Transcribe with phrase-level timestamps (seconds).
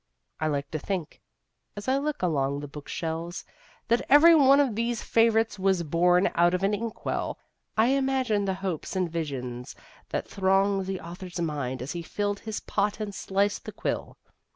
[0.39, 1.21] I like to think,
[1.77, 3.45] as I look along book shelves,
[3.87, 7.37] that every one of these favorites was born out of an ink well.
[7.77, 9.75] I imagine the hopes and visions
[10.09, 14.17] that thronged the author's mind as he filled his pot and sliced the quill.